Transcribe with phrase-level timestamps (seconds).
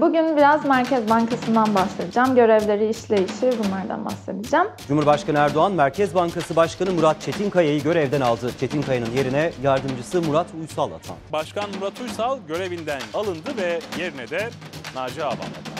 [0.00, 2.34] Bugün biraz Merkez Bankası'ndan bahsedeceğim.
[2.34, 4.66] Görevleri, işleyişi bunlardan bahsedeceğim.
[4.88, 8.50] Cumhurbaşkanı Erdoğan, Merkez Bankası Başkanı Murat Çetinkaya'yı görevden aldı.
[8.60, 11.20] Çetinkaya'nın yerine yardımcısı Murat Uysal atandı.
[11.32, 14.50] Başkan Murat Uysal görevinden alındı ve yerine de
[14.94, 15.70] Naci Ağbal atandı.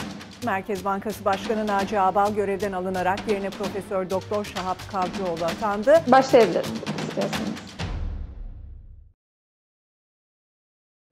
[0.44, 6.00] Merkez Bankası Başkanı Naci Ağbal görevden alınarak yerine Profesör Doktor Şahap Kavcıoğlu atandı.
[6.06, 6.70] Başlayabilirim
[7.08, 7.71] istiyorsanız.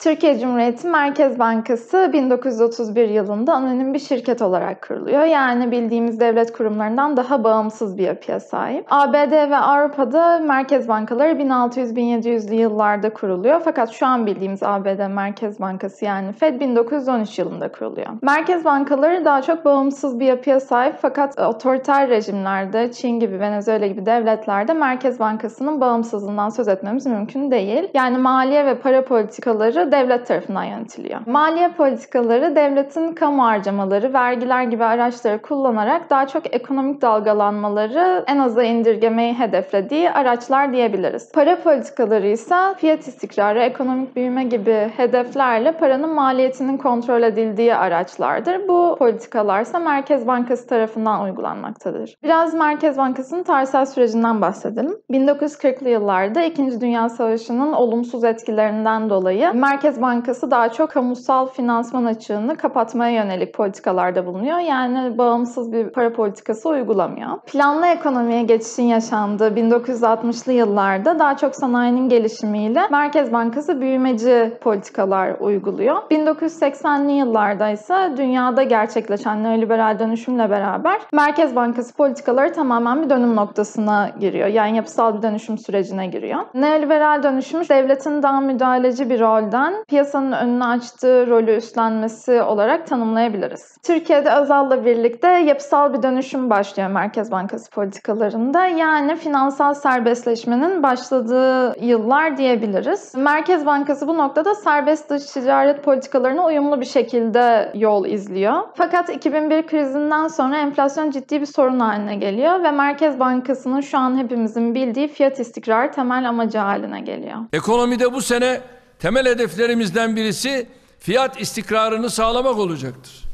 [0.00, 5.24] Türkiye Cumhuriyeti Merkez Bankası 1931 yılında anonim bir şirket olarak kuruluyor.
[5.24, 8.86] Yani bildiğimiz devlet kurumlarından daha bağımsız bir yapıya sahip.
[8.90, 13.60] ABD ve Avrupa'da merkez bankaları 1600-1700'lü yıllarda kuruluyor.
[13.64, 18.08] Fakat şu an bildiğimiz ABD Merkez Bankası yani Fed 1913 yılında kuruluyor.
[18.22, 24.06] Merkez bankaları daha çok bağımsız bir yapıya sahip fakat otoriter rejimlerde, Çin gibi, Venezuela gibi
[24.06, 27.88] devletlerde Merkez Bankası'nın bağımsızlığından söz etmemiz mümkün değil.
[27.94, 31.20] Yani maliye ve para politikaları devlet tarafından yönetiliyor.
[31.26, 38.62] Maliye politikaları devletin kamu harcamaları, vergiler gibi araçları kullanarak daha çok ekonomik dalgalanmaları en aza
[38.62, 41.32] indirgemeyi hedeflediği araçlar diyebiliriz.
[41.32, 48.68] Para politikaları ise fiyat istikrarı, ekonomik büyüme gibi hedeflerle paranın maliyetinin kontrol edildiği araçlardır.
[48.68, 52.14] Bu politikalar ise Merkez Bankası tarafından uygulanmaktadır.
[52.22, 54.96] Biraz Merkez Bankası'nın tarihsel sürecinden bahsedelim.
[55.10, 56.80] 1940'lı yıllarda 2.
[56.80, 64.26] Dünya Savaşı'nın olumsuz etkilerinden dolayı Merkez Bankası daha çok kamusal finansman açığını kapatmaya yönelik politikalarda
[64.26, 64.58] bulunuyor.
[64.58, 67.38] Yani bağımsız bir para politikası uygulamıyor.
[67.46, 75.96] Planlı ekonomiye geçişin yaşandığı 1960'lı yıllarda daha çok sanayinin gelişimiyle Merkez Bankası büyümeci politikalar uyguluyor.
[75.96, 84.10] 1980'li yıllarda ise dünyada gerçekleşen neoliberal dönüşümle beraber Merkez Bankası politikaları tamamen bir dönüm noktasına
[84.20, 84.48] giriyor.
[84.48, 86.40] Yani yapısal bir dönüşüm sürecine giriyor.
[86.54, 93.76] Neoliberal dönüşüm devletin daha müdahaleci bir rolden piyasanın önünü açtığı rolü üstlenmesi olarak tanımlayabiliriz.
[93.82, 98.66] Türkiye'de Özal'la birlikte yapısal bir dönüşüm başlıyor Merkez Bankası politikalarında.
[98.66, 103.14] Yani finansal serbestleşmenin başladığı yıllar diyebiliriz.
[103.14, 108.62] Merkez Bankası bu noktada serbest dış ticaret politikalarına uyumlu bir şekilde yol izliyor.
[108.74, 114.18] Fakat 2001 krizinden sonra enflasyon ciddi bir sorun haline geliyor ve Merkez Bankası'nın şu an
[114.18, 117.36] hepimizin bildiği fiyat istikrarı temel amacı haline geliyor.
[117.52, 118.60] Ekonomide bu sene
[119.00, 120.68] temel hedeflerimizden birisi
[120.98, 123.29] fiyat istikrarını sağlamak olacaktır.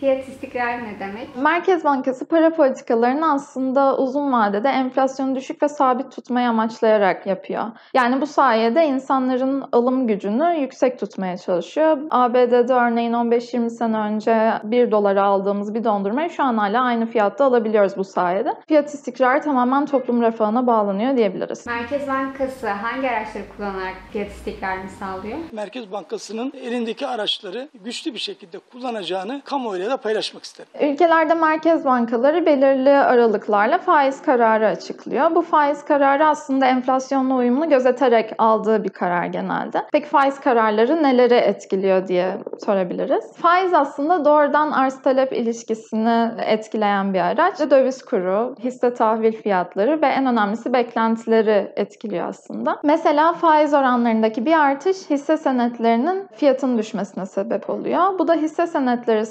[0.00, 1.36] Fiyat istikrarı ne demek?
[1.36, 7.64] Merkez Bankası para politikalarını aslında uzun vadede enflasyonu düşük ve sabit tutmayı amaçlayarak yapıyor.
[7.94, 11.98] Yani bu sayede insanların alım gücünü yüksek tutmaya çalışıyor.
[12.10, 17.44] ABD'de örneğin 15-20 sene önce 1 dolara aldığımız bir dondurmayı şu an hala aynı fiyatta
[17.44, 18.54] alabiliyoruz bu sayede.
[18.68, 21.66] Fiyat istikrarı tamamen toplum refahına bağlanıyor diyebiliriz.
[21.66, 25.38] Merkez Bankası hangi araçları kullanarak fiyat istikrarını sağlıyor?
[25.52, 30.70] Merkez Bankası'nın elindeki araçları güçlü bir şekilde kullanacağını kamuoyuyla da paylaşmak isterim.
[30.80, 35.34] Ülkelerde merkez bankaları belirli aralıklarla faiz kararı açıklıyor.
[35.34, 39.82] Bu faiz kararı aslında enflasyonla uyumlu gözeterek aldığı bir karar genelde.
[39.92, 43.32] Peki faiz kararları neleri etkiliyor diye sorabiliriz.
[43.36, 47.60] Faiz aslında doğrudan arz talep ilişkisini etkileyen bir araç.
[47.70, 52.80] Döviz kuru, hisse tahvil fiyatları ve en önemlisi beklentileri etkiliyor aslında.
[52.84, 58.18] Mesela faiz oranlarındaki bir artış hisse senetlerinin fiyatın düşmesine sebep oluyor.
[58.18, 59.26] Bu da hisse senetleri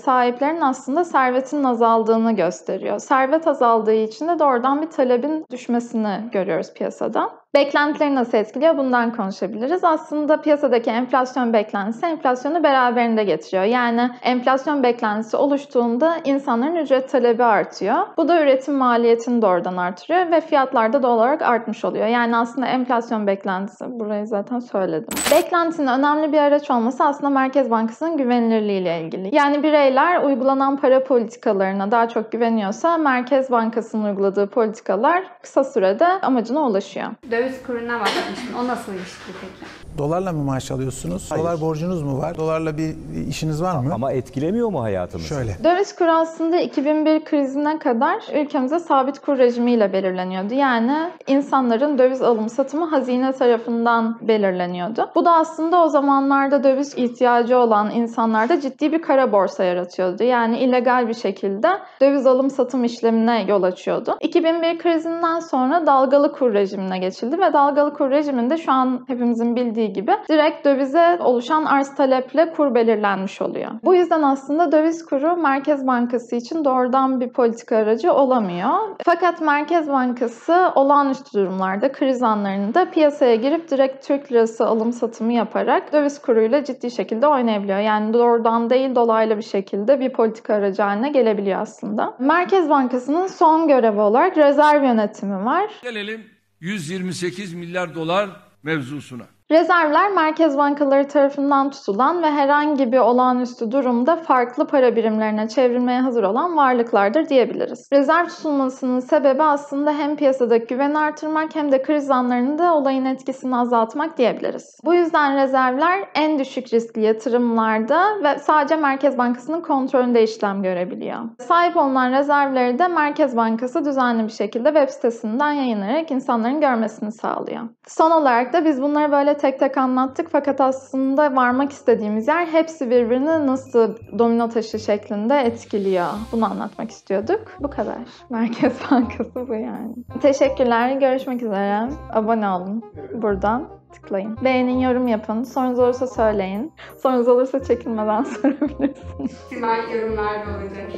[0.49, 2.99] sahiplerinin aslında servetinin azaldığını gösteriyor.
[2.99, 7.38] Servet azaldığı için de doğrudan bir talebin düşmesini görüyoruz piyasada.
[7.55, 8.77] Beklentileri nasıl etkiliyor?
[8.77, 9.83] Bundan konuşabiliriz.
[9.83, 13.63] Aslında piyasadaki enflasyon beklentisi enflasyonu beraberinde getiriyor.
[13.63, 17.95] Yani enflasyon beklentisi oluştuğunda insanların ücret talebi artıyor.
[18.17, 22.07] Bu da üretim maliyetini doğrudan artırıyor ve fiyatlar da doğal olarak artmış oluyor.
[22.07, 25.09] Yani aslında enflasyon beklentisi, burayı zaten söyledim.
[25.31, 29.35] Beklentinin önemli bir araç olması aslında Merkez Bankası'nın güvenilirliği ile ilgili.
[29.35, 36.67] Yani bireyler uygulanan para politikalarına daha çok güveniyorsa Merkez Bankası'nın uyguladığı politikalar kısa sürede amacına
[36.67, 37.07] ulaşıyor.
[37.39, 38.53] Döviz kuruna bakmıştın.
[38.59, 39.72] O nasıl ilişkili peki?
[39.99, 41.29] Dolarla mı maaş alıyorsunuz?
[41.37, 42.37] Dolar borcunuz mu var?
[42.37, 42.95] Dolarla bir
[43.27, 43.93] işiniz var mı?
[43.93, 45.27] Ama etkilemiyor mu hayatımızı?
[45.27, 45.63] Şöyle.
[45.63, 50.53] Döviz kuru aslında 2001 krizine kadar ülkemize sabit kur rejimiyle belirleniyordu.
[50.53, 55.09] Yani insanların döviz alım satımı hazine tarafından belirleniyordu.
[55.15, 60.24] Bu da aslında o zamanlarda döviz ihtiyacı olan insanlarda ciddi bir kara borsa yaratıyordu.
[60.24, 61.69] Yani illegal bir şekilde
[62.01, 64.18] döviz alım satım işlemine yol açıyordu.
[64.21, 69.88] 2001 krizinden sonra dalgalı kur rejimine geçildi ve dalgalı kur rejiminde şu an hepimizin bildiği
[69.89, 73.71] dediği gibi direkt dövize oluşan arz taleple kur belirlenmiş oluyor.
[73.83, 78.69] Bu yüzden aslında döviz kuru Merkez Bankası için doğrudan bir politika aracı olamıyor.
[79.06, 85.94] Fakat Merkez Bankası olağanüstü durumlarda, kriz anlarında piyasaya girip direkt Türk lirası alım satımı yaparak
[85.94, 87.80] döviz kuruyla ciddi şekilde oynayabiliyor.
[87.80, 92.15] Yani doğrudan değil dolaylı bir şekilde bir politika aracı haline gelebiliyor aslında.
[92.19, 95.69] Merkez Bankası'nın son görevi olarak rezerv yönetimi var.
[95.83, 96.24] Gelelim
[96.59, 98.30] 128 milyar dolar
[98.63, 99.38] mevzusuna.
[99.51, 106.24] Rezervler merkez bankaları tarafından tutulan ve herhangi bir olağanüstü durumda farklı para birimlerine çevrilmeye hazır
[106.24, 107.90] olan varlıklardır diyebiliriz.
[107.94, 114.18] Rezerv tutulmasının sebebi aslında hem piyasadaki güveni artırmak hem de kriz anlarında olayın etkisini azaltmak
[114.18, 114.80] diyebiliriz.
[114.86, 121.19] Bu yüzden rezervler en düşük riskli yatırımlarda ve sadece Merkez Bankası'nın kontrolünde işlem görebiliyor.
[121.40, 127.62] Sahip olunan rezervleri de Merkez Bankası düzenli bir şekilde web sitesinden yayınlayarak insanların görmesini sağlıyor.
[127.88, 132.89] Son olarak da biz bunları böyle tek tek anlattık fakat aslında varmak istediğimiz yer hepsi
[132.89, 136.07] birbirini nasıl domino taşı şeklinde etkiliyor.
[136.31, 137.41] Bunu anlatmak istiyorduk.
[137.59, 137.97] Bu kadar.
[138.30, 139.95] Merkez Bankası bu yani.
[140.21, 140.91] Teşekkürler.
[140.91, 141.89] Görüşmek üzere.
[142.13, 142.83] Abone olun.
[143.13, 144.38] Buradan tıklayın.
[144.44, 145.44] Beğenin, yorum yapın.
[145.44, 146.74] Sorunuz olursa söyleyin.
[147.03, 149.31] Sorunuz olursa çekinmeden sorabilirsiniz.
[149.50, 150.91] Simay yorumlarda olacak.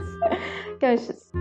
[0.80, 1.32] Görüşürüz.